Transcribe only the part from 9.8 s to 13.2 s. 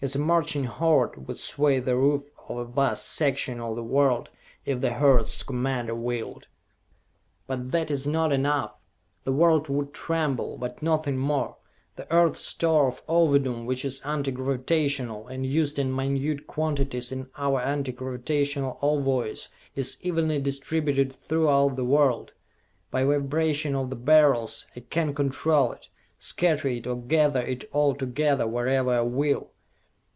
tremble, but nothing more! The Earth's store of